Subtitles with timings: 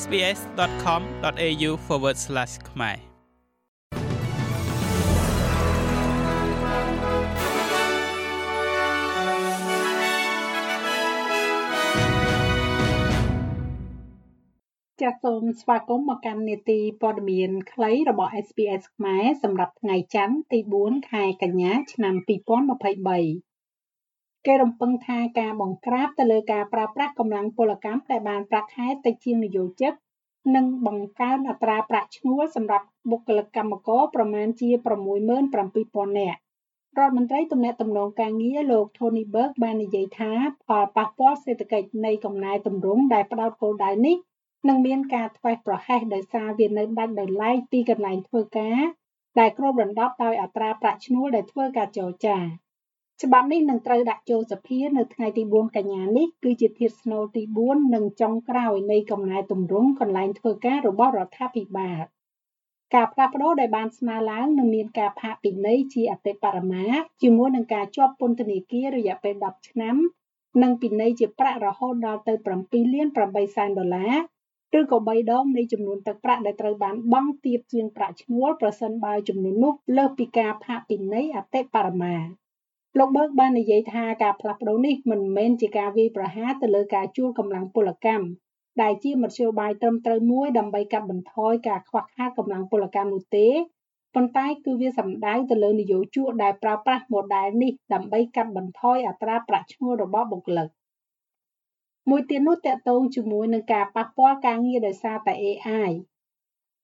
[0.00, 1.70] sbs.com.au/
[2.70, 3.12] ខ្មែរ
[15.02, 23.51] ចាសសូមស្វាគមន៍មកកាន់នេតិព័ត៌មានខ្លីរបស់ SBS ខ្មែរសម្រាប់ថ្ងៃច័ន្ទទី4ខែកញ្ញា ឆ្នាំ2023
[24.46, 29.92] គេរំពឹងថាការបង្ក្រាបទៅលើការប្រើប្រាស់កម្លាំងពលកម្មដែលបានប្រាក់ខែតិចជាងនយោជិត
[30.54, 34.68] និងបង្កើនអត្រាប្រាក់ឈ្នួលសម្រាប់បុគ្គលិកកម្មករប្រមាណជា
[35.24, 36.38] 67,000នាក់
[36.98, 40.32] រដ្ឋមន្ត្រីទំនាក់ទំនងការងារលោក Tony Berg បាននិយាយថា
[40.66, 44.16] ផលប៉ះពាល់សេដ្ឋកិច្ចនៃកំណែទម្រង់ដែលផ្ដោតគោលដៅនេះ
[44.68, 48.80] នឹងមានការធ្វេសប្រហែសដោយសារវានៅដាច់ដោយឡែកពីកន្លែងធ្វើការ
[49.38, 52.38] ដែលគ្របដណ្ដប់ដោយអត្រាប្រាក់ឈ្នួលដែលធ្វើការចរចា
[53.24, 62.00] ច្បាប់នេះនឹងត្រូវដាក់ចូលសភានៅថ្ងៃទី4កញ្ញានេះគឺជាធាតុស្នូលទី4និងចុងក្រោយនៃកំណែទម្រង់កន្លែងធ្វើការរបស់រដ្ឋាភិបាល
[62.94, 66.84] ការផ្លាស់ប្ដូរដែលបានស្នើឡើងនឹងមានការផាកពិន័យជាអតិបរមា
[67.22, 69.96] ជាមួយនឹងការជាប់ពន្ធនាគាររយៈពេល10ឆ្នាំ
[70.62, 74.14] និងពិន័យជាប្រាក់រហូតដល់ទៅ7លាន8សែនដុល្លារ
[74.78, 82.16] ឬក៏3ដងនៃចំនួនទឹកប្រាក់ដែលត្រូវបានបង់ទាបជាងប្រាក់ឈ្នួលប្រសិនបើចំនួននោះលើសពីការផាកពិន័យអតិបរមា
[82.98, 88.26] លោកបឺកបាននិយាយថាការផ្លាស់ប្ដូរនេះមិនមែនជាការវាយប្រហារទៅលើការជួលកម្លាំងពលកម្ម
[88.82, 93.48] ដែលជាមធ្យោបាយត្រឹមត្រូវមួយដើម្បីកាត់បន្ថយការខ្វះខាតកម្លាំងពលកម្មនោះទេ
[94.14, 100.68] ប៉ុន្តែគឺវាសំដៅទៅលើនយោជកដែលប្រើប្រាស់ model នេះដើម្បីកាត់បន្ថយអត្រាប្រាក់ឈ្នួលរបស់បុគ្គលិក
[102.10, 105.90] មួយទៀតនោះតកតងជាមួយនឹងការប៉ះពាល់ការងារដោយសារតែ AI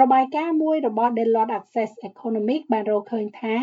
[0.00, 3.56] របាយការណ៍មួយរបស់ Deloitte Access Economics បានរកឃើញថា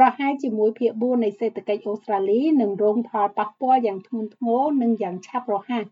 [0.00, 5.84] ប្រហែលជាមួយភាគ4នៃសេដ្ឋកិច្ចអូស្ត្រាលីនឹងរងផលប៉ះពាល់យ៉ាងធ្ងន់ធ្ងរនិងយ៉ាងឆាប់រហ័ស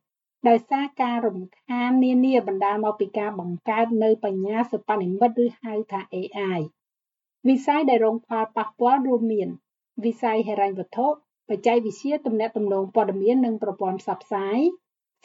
[0.49, 6.59] ដោយសារការរំខាននានាបណ្ដាលមកពីការបង្កើតនៅបញ្ញាសិប្បនិម្មិតឬហៅថា AI
[7.49, 9.49] វិស័យដែលរងផលប៉ះពាល់រួមមាន
[10.05, 11.07] វិស័យហិរញ្ញវត្ថុ
[11.49, 14.59] បច្ចេកវិទ្យាទំនាក់ទំនងព័ត៌មាននិងប្រព័ន្ធផ្សព្វផ្សាយ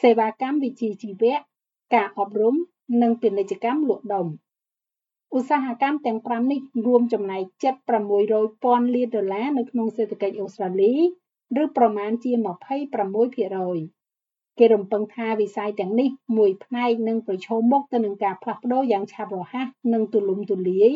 [0.02, 1.34] សេវាកម្មវិជ្ជាជីវៈ
[1.94, 2.56] ការអប់រំ
[3.02, 4.26] និងពាណិជ្ជកម្មលក់ដុំ
[5.36, 7.74] ឧស្សាហកម្មទាំង5នេះរួមចំណែកជិត
[8.34, 10.94] 600,000លានដុល្លារនៅក្នុងសេដ្ឋកិច្ចអូស្ត្រាលី
[11.62, 12.32] ឬប្រមាណជា
[12.90, 20.92] 26%គេរំពឹងថាវិស័យទាំងនេះមួយផ្នែកនឹងប្រឈមមុខទៅនឹងការផ្លាស់ប្ដូរយ៉ាងឆាប់រហ័សនិងទូលំទូលាយ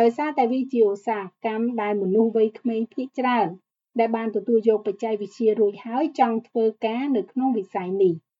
[0.00, 3.48] ដោយសារតែវាជាឧស្សាហកម្មដែលមនុស្សវ័យក្មេងភាគច្រើន
[3.98, 8.14] ដែលបានទទួលយកបច្ចេកវិទ្យារួចហើយចង់ធ្វើការនៅក្នុងវិស័យនេះ។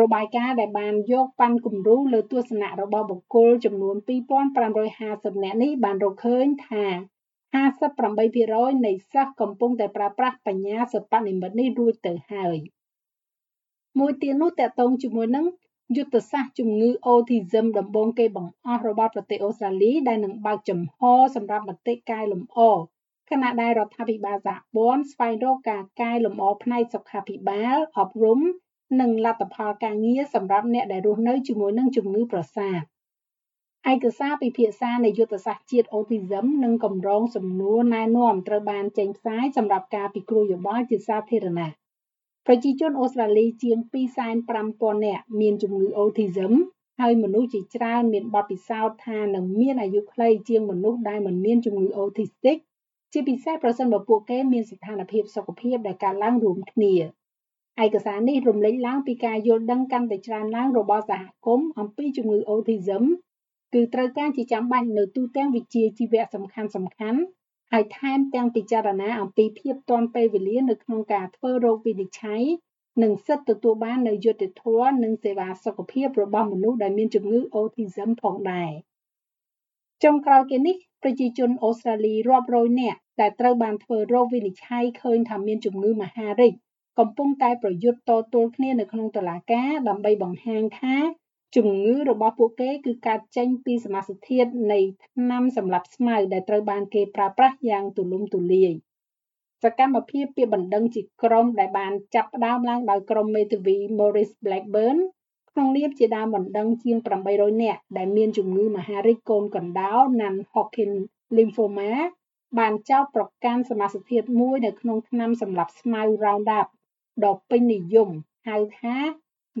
[0.00, 3.96] របាយការណ៍ដែលបានយកប៉ាន់គំរូលើទស្សនៈរបស់បុគ្គលចំនួន
[4.64, 6.84] 2550នាក់នេះបានរកឃើញថា
[7.54, 12.56] 58%នៃសិស្សកំពុងតែប្រើប្រាស់បញ្ញាសិប្បនិម្មិតនេះរួចទៅហើយ
[13.98, 15.46] មួយទៀតនោះតកតងជាមួយនឹង
[15.96, 20.98] យុទ្ធសាស្ត្រជំងឺ Autism ដំបូងគេបង្អស់របស់ប្រទេសអូស្ត្រាលីដែលនឹងបើកចំហ
[21.36, 22.58] សម្រាប់មតិកែលម្អ
[23.30, 28.40] ខណៈដែលរដ្ឋាភិបាលសហព័ន្ធស្វែងរកការកែលម្អផ្នែកសុខាភិបាលអប់រំ
[29.00, 32.80] និងលទ្ធផលការងារសម្រាប់អ្នកដែលរស់នៅជាមួយនឹងជំងឺប្រសាទ
[33.92, 41.70] ឯកសារពិភាក្សានៃយុទ្ធសាស្ត្រជាតិ Autism និងកម្រងសំណួរណែនាំត្រូវបានចេញផ្សាយសម្រាប់ការពិគ្រោះយោបល់ជាសាធារណៈ
[42.46, 43.78] ប្រជាជនអូស្ត្រាលីជាង
[44.42, 46.52] 250,000នាក់មានជំងឺ Autism
[47.00, 52.58] ហើយមនុស្សជាច្រើនមានបទពិសោធន៍ថានឹងមានអាយុខ្លីជាងមនុស្សដែលមិនមានជំងឺ Autistic
[53.12, 56.94] ជាពិសេសប្រសិនបើពួកគេមានស្ថានភាពសុខភាពដែលកើនឡើងរួមគ្នា។
[57.82, 63.04] ឯកសារនេះរំលេចឡើងពីការយល់ដឹងកាន់តែច្រើនឡើងរបស់សហគមន៍អំពីជំងឺ Autism
[63.74, 67.20] គឺត្រូវការជាចាំបាច់នៅទូទាំងវិជ្ជាជីវៈសំខាន់សំខាន់
[67.72, 72.42] ហើយថែមទាំងពិចារណាអំពីភាពទាន់ពេលវេលានៅក្នុងការធ្វើរោគវិនិច្ឆ័យ
[73.02, 78.70] និងសិទ្ធិទទួលបាននូវយុត្តិធម៌និងសេវាសុខភាពរបស់មនុស្សដែលមានជំងឺ Autism ផងដែរ
[80.04, 86.54] ចុងក្រោយគេនេះប្រជាជនអូស្ត្រាលីរាប់រយនាក់ដែលត្រូវបានធ្វើរោគវិនិច្ឆ័យឃើញថាមានជំងឺមហារីក
[86.98, 90.96] កំពុងតែប្រយុទ្ធតទល់គ្នានៅក្នុងតុលាការដើម្បីបង្ហាញថា
[91.56, 98.72] ជំងឺរបស់ពួកគេគឺកើតចេញពីសមាសធាតុនៃថ្នាំសម្លាប់ស្មៅដែលត្រូវបានគេប្រើប្រាស់យ៉ាងទូលំទូលាយ
[99.62, 104.98] សកម្មភាពពីបណ្ដឹងជាក្រុមដែលបានចាប់ផ្ដើមឡើងដោយក្រុមមេធាវី Morris Blackburn
[105.50, 106.96] ក្នុងនាមជាដើមបណ្ដឹងជាង
[107.30, 110.92] 800នាក់ដែលមានជំងឺមហារីកកូនកណ្ដោ Non-Hodgkin
[111.36, 111.90] lymphoma
[112.58, 116.66] បានចោទប្រកាន់សមាសធាតុមួយនៅក្នុងថ្នាំសម្លាប់ស្មៅ Roundup
[117.24, 118.10] ដ៏ពេញនិយម
[118.48, 118.96] ហៅថា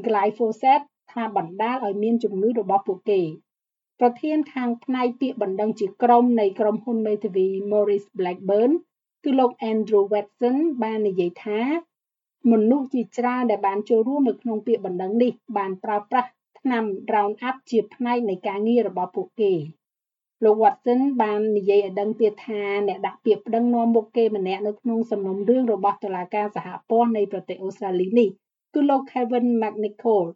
[0.06, 3.22] glyphosate ថាបណ្ដាលឲ្យមានជំងឺរបស់ពួកគេ
[4.00, 8.72] ប្រធានខាងផ្នែកពាក្យបណ្ដឹងជាក្រុមនៃក្រុមហ៊ុនមេធាវី Morris Blackburn
[9.24, 11.60] គឺលោក Andrew Watson បាននិយាយថា
[12.52, 16.30] មនុស្សជាច្រើនដែលបានចូលរួមនៅក្នុងពាក្យបណ្ដឹងនេះបានប្រើប្រាស់
[16.60, 16.84] ថ្នាំ
[17.14, 19.52] Roundup ជាផ្នែកនៃការងាររបស់ពួកគេ
[20.42, 28.28] លោក Watson បាននិយាយឲ្យដឹងទៀតថាអ្នកដាក់ពាក្យប្តឹងនាំមុខគេម្នាក់នៅក្នុងសំណុំរឿងរបស់តុលាការសហព័ន្ធនៃប្រទេសអូស្ត្រាលីនេះ
[28.74, 30.26] គឺលោក Kevin McNichol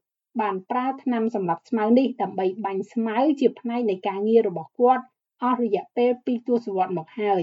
[0.40, 5.04] បានប្រើថ្នាំសម្រាប់ស្មៅនេះដើម្បីបាញ់ស្មៅជាផ្នែកនៃការងាររបស់គាត់
[5.42, 7.42] អស់រយៈពេល2ទសវត្សរ៍មកហើយ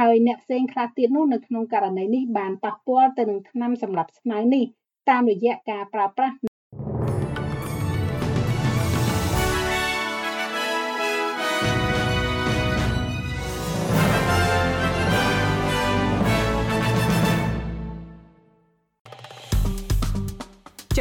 [0.00, 4.64] ហើយអ្នកផ្សេងខ្លះទៀតនោះនៅក្នុងករណីនេះបានប៉ះពាល់ទៅនឹងថ្នាំសម្រាប់ស្មៅនេះ
[5.10, 6.34] តាមរយៈការប្រើប្រាស់